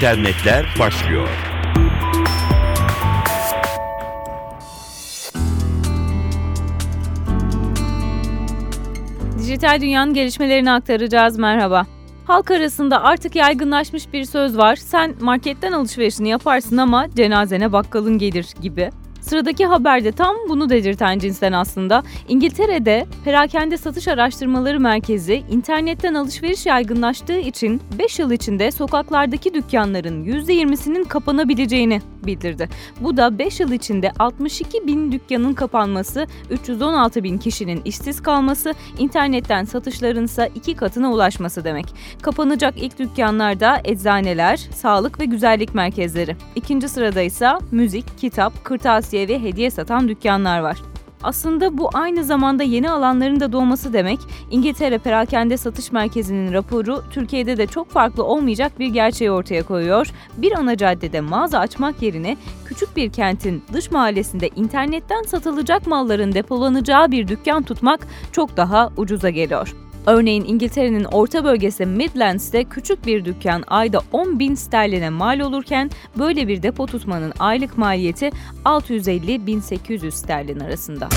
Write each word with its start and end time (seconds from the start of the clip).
İnternetler 0.00 0.66
başlıyor. 0.78 1.28
Dijital 9.38 9.80
dünyanın 9.80 10.14
gelişmelerini 10.14 10.72
aktaracağız. 10.72 11.38
Merhaba. 11.38 11.86
Halk 12.26 12.50
arasında 12.50 13.02
artık 13.02 13.36
yaygınlaşmış 13.36 14.12
bir 14.12 14.24
söz 14.24 14.56
var. 14.56 14.76
Sen 14.76 15.14
marketten 15.20 15.72
alışverişini 15.72 16.28
yaparsın 16.28 16.76
ama 16.76 17.06
cenazene 17.16 17.72
bakkalın 17.72 18.18
gelir 18.18 18.46
gibi. 18.62 18.90
Sıradaki 19.20 19.66
haberde 19.66 20.12
tam 20.12 20.36
bunu 20.48 20.70
dedirten 20.70 21.18
cinsten 21.18 21.52
aslında. 21.52 22.02
İngiltere'de 22.28 23.06
perakende 23.24 23.76
satış 23.76 24.08
araştırmaları 24.08 24.80
merkezi 24.80 25.42
internetten 25.50 26.14
alışveriş 26.14 26.66
yaygınlaştığı 26.66 27.38
için 27.38 27.80
5 27.98 28.18
yıl 28.18 28.30
içinde 28.30 28.70
sokaklardaki 28.70 29.54
dükkanların 29.54 30.24
%20'sinin 30.24 31.04
kapanabileceğini 31.04 32.00
bildirdi. 32.26 32.68
Bu 33.00 33.16
da 33.16 33.38
5 33.38 33.60
yıl 33.60 33.72
içinde 33.72 34.12
62 34.18 34.86
bin 34.86 35.12
dükkanın 35.12 35.54
kapanması, 35.54 36.26
316 36.50 37.24
bin 37.24 37.38
kişinin 37.38 37.82
işsiz 37.84 38.22
kalması, 38.22 38.74
internetten 38.98 39.64
satışların 39.64 40.24
ise 40.24 40.50
iki 40.54 40.76
katına 40.76 41.12
ulaşması 41.12 41.64
demek. 41.64 41.86
Kapanacak 42.22 42.74
ilk 42.76 42.98
dükkanlarda 42.98 43.80
eczaneler, 43.84 44.56
sağlık 44.56 45.20
ve 45.20 45.24
güzellik 45.24 45.74
merkezleri. 45.74 46.36
İkinci 46.54 46.88
sırada 46.88 47.22
ise 47.22 47.48
müzik, 47.70 48.18
kitap, 48.18 48.64
kırtasiye 48.64 49.28
ve 49.28 49.42
hediye 49.42 49.70
satan 49.70 50.08
dükkanlar 50.08 50.60
var. 50.60 50.89
Aslında 51.22 51.78
bu 51.78 51.90
aynı 51.94 52.24
zamanda 52.24 52.62
yeni 52.62 52.90
alanların 52.90 53.40
da 53.40 53.52
doğması 53.52 53.92
demek. 53.92 54.18
İngiltere 54.50 54.98
Perakende 54.98 55.56
Satış 55.56 55.92
Merkezi'nin 55.92 56.52
raporu 56.52 57.02
Türkiye'de 57.10 57.56
de 57.56 57.66
çok 57.66 57.90
farklı 57.90 58.24
olmayacak 58.24 58.78
bir 58.78 58.86
gerçeği 58.86 59.30
ortaya 59.30 59.62
koyuyor. 59.62 60.06
Bir 60.36 60.52
ana 60.52 60.76
caddede 60.76 61.20
mağaza 61.20 61.58
açmak 61.58 62.02
yerine 62.02 62.36
küçük 62.66 62.96
bir 62.96 63.12
kentin 63.12 63.62
dış 63.72 63.90
mahallesinde 63.90 64.48
internetten 64.56 65.22
satılacak 65.22 65.86
malların 65.86 66.32
depolanacağı 66.32 67.10
bir 67.10 67.28
dükkan 67.28 67.62
tutmak 67.62 68.06
çok 68.32 68.56
daha 68.56 68.92
ucuza 68.96 69.30
geliyor. 69.30 69.74
Örneğin 70.06 70.44
İngiltere'nin 70.44 71.04
orta 71.04 71.44
bölgesi 71.44 71.86
Midlands'te 71.86 72.64
küçük 72.64 73.06
bir 73.06 73.24
dükkan 73.24 73.64
ayda 73.66 74.00
10 74.12 74.38
bin 74.38 74.54
sterline 74.54 75.10
mal 75.10 75.40
olurken 75.40 75.90
böyle 76.18 76.48
bir 76.48 76.62
depo 76.62 76.86
tutmanın 76.86 77.32
aylık 77.38 77.78
maliyeti 77.78 78.30
650-1800 78.64 80.10
sterlin 80.10 80.60
arasında. 80.60 81.08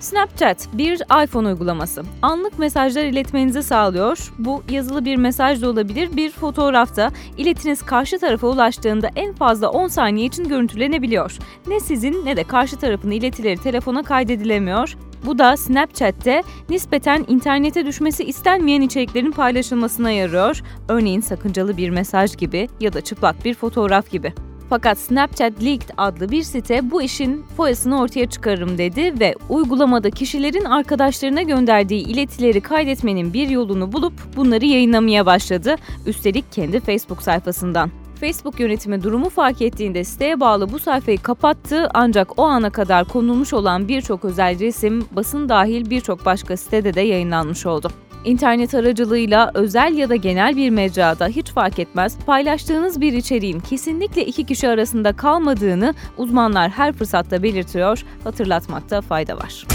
Snapchat 0.00 0.68
bir 0.72 1.24
iPhone 1.24 1.48
uygulaması. 1.48 2.02
Anlık 2.22 2.58
mesajlar 2.58 3.04
iletmenizi 3.04 3.62
sağlıyor. 3.62 4.32
Bu 4.38 4.62
yazılı 4.70 5.04
bir 5.04 5.16
mesaj 5.16 5.62
da 5.62 5.70
olabilir, 5.70 6.16
bir 6.16 6.30
fotoğrafta. 6.30 7.10
İletiniz 7.38 7.82
karşı 7.82 8.18
tarafa 8.18 8.46
ulaştığında 8.46 9.10
en 9.16 9.32
fazla 9.32 9.70
10 9.70 9.88
saniye 9.88 10.26
için 10.26 10.48
görüntülenebiliyor. 10.48 11.38
Ne 11.66 11.80
sizin 11.80 12.26
ne 12.26 12.36
de 12.36 12.44
karşı 12.44 12.76
tarafın 12.76 13.10
iletileri 13.10 13.56
telefona 13.56 14.02
kaydedilemiyor. 14.02 14.96
Bu 15.26 15.38
da 15.38 15.56
Snapchat'te 15.56 16.42
nispeten 16.68 17.24
internete 17.28 17.86
düşmesi 17.86 18.24
istenmeyen 18.24 18.80
içeriklerin 18.80 19.30
paylaşılmasına 19.30 20.10
yarıyor. 20.10 20.62
Örneğin 20.88 21.20
sakıncalı 21.20 21.76
bir 21.76 21.90
mesaj 21.90 22.36
gibi 22.36 22.68
ya 22.80 22.92
da 22.92 23.00
çıplak 23.00 23.44
bir 23.44 23.54
fotoğraf 23.54 24.10
gibi. 24.10 24.32
Fakat 24.70 24.98
Snapchat 24.98 25.64
Leaked 25.64 25.88
adlı 25.96 26.30
bir 26.30 26.42
site 26.42 26.90
bu 26.90 27.02
işin 27.02 27.44
foyasını 27.56 28.00
ortaya 28.00 28.30
çıkarırım 28.30 28.78
dedi 28.78 29.20
ve 29.20 29.34
uygulamada 29.48 30.10
kişilerin 30.10 30.64
arkadaşlarına 30.64 31.42
gönderdiği 31.42 32.06
iletileri 32.06 32.60
kaydetmenin 32.60 33.32
bir 33.32 33.48
yolunu 33.48 33.92
bulup 33.92 34.12
bunları 34.36 34.64
yayınlamaya 34.64 35.26
başladı. 35.26 35.76
Üstelik 36.06 36.52
kendi 36.52 36.80
Facebook 36.80 37.22
sayfasından. 37.22 37.90
Facebook 38.20 38.60
yönetimi 38.60 39.02
durumu 39.02 39.28
fark 39.28 39.62
ettiğinde 39.62 40.04
siteye 40.04 40.40
bağlı 40.40 40.72
bu 40.72 40.78
sayfayı 40.78 41.18
kapattı 41.22 41.88
ancak 41.94 42.38
o 42.38 42.44
ana 42.44 42.70
kadar 42.70 43.04
konulmuş 43.04 43.52
olan 43.52 43.88
birçok 43.88 44.24
özel 44.24 44.58
resim 44.58 45.04
basın 45.12 45.48
dahil 45.48 45.90
birçok 45.90 46.26
başka 46.26 46.56
sitede 46.56 46.94
de 46.94 47.00
yayınlanmış 47.00 47.66
oldu. 47.66 47.90
İnternet 48.24 48.74
aracılığıyla 48.74 49.50
özel 49.54 49.94
ya 49.94 50.08
da 50.08 50.16
genel 50.16 50.56
bir 50.56 50.70
mecrada 50.70 51.26
hiç 51.26 51.50
fark 51.50 51.78
etmez 51.78 52.18
paylaştığınız 52.26 53.00
bir 53.00 53.12
içeriğin 53.12 53.60
kesinlikle 53.60 54.26
iki 54.26 54.44
kişi 54.44 54.68
arasında 54.68 55.12
kalmadığını 55.12 55.94
uzmanlar 56.16 56.70
her 56.70 56.92
fırsatta 56.92 57.42
belirtiyor, 57.42 58.04
hatırlatmakta 58.24 59.00
fayda 59.00 59.36
var. 59.36 59.66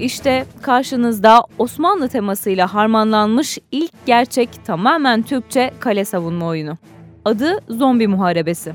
İşte 0.00 0.46
karşınızda 0.62 1.44
Osmanlı 1.58 2.08
temasıyla 2.08 2.74
harmanlanmış 2.74 3.58
ilk 3.72 3.92
gerçek 4.06 4.48
tamamen 4.66 5.22
Türkçe 5.22 5.70
kale 5.80 6.04
savunma 6.04 6.46
oyunu. 6.46 6.78
Adı 7.24 7.58
Zombi 7.68 8.06
Muharebesi. 8.06 8.72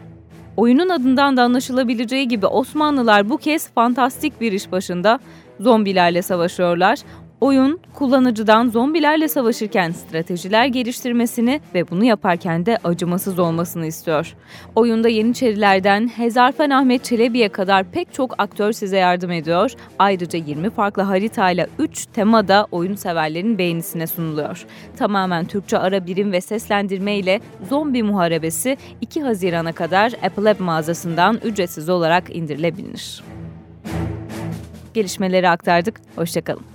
Oyunun 0.57 0.89
adından 0.89 1.37
da 1.37 1.43
anlaşılabileceği 1.43 2.27
gibi 2.27 2.45
Osmanlılar 2.45 3.29
bu 3.29 3.37
kez 3.37 3.69
fantastik 3.69 4.41
bir 4.41 4.51
iş 4.51 4.71
başında 4.71 5.19
zombilerle 5.59 6.21
savaşıyorlar 6.21 6.99
Oyun, 7.45 7.79
kullanıcıdan 7.93 8.69
zombilerle 8.69 9.27
savaşırken 9.27 9.91
stratejiler 9.91 10.65
geliştirmesini 10.65 11.61
ve 11.75 11.89
bunu 11.89 12.03
yaparken 12.03 12.65
de 12.65 12.77
acımasız 12.83 13.39
olmasını 13.39 13.85
istiyor. 13.85 14.35
Oyunda 14.75 15.09
Yeniçerilerden 15.09 16.07
Hezarfen 16.07 16.69
Ahmet 16.69 17.03
Çelebi'ye 17.03 17.49
kadar 17.49 17.83
pek 17.83 18.13
çok 18.13 18.35
aktör 18.37 18.71
size 18.71 18.97
yardım 18.97 19.31
ediyor. 19.31 19.71
Ayrıca 19.99 20.39
20 20.39 20.69
farklı 20.69 21.01
haritayla 21.01 21.67
3 21.79 22.05
tema 22.05 22.47
da 22.47 22.67
oyun 22.71 22.95
severlerin 22.95 23.57
beğenisine 23.57 24.07
sunuluyor. 24.07 24.65
Tamamen 24.97 25.45
Türkçe 25.45 25.77
ara 25.77 26.07
birim 26.07 26.31
ve 26.31 26.41
seslendirme 26.41 27.15
ile 27.15 27.41
Zombi 27.69 28.03
Muharebesi 28.03 28.77
2 29.01 29.21
Haziran'a 29.21 29.71
kadar 29.71 30.13
Apple 30.23 30.49
App 30.49 30.59
mağazasından 30.59 31.39
ücretsiz 31.43 31.89
olarak 31.89 32.35
indirilebilir. 32.35 33.23
Gelişmeleri 34.93 35.49
aktardık. 35.49 36.01
Hoşçakalın. 36.15 36.74